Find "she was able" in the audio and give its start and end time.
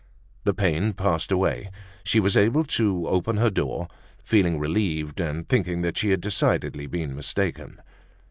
2.03-2.63